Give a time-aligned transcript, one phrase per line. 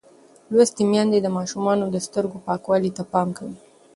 [0.53, 3.57] لوستې میندې د ماشومانو د سترګو پاکوالي ته پام کوي.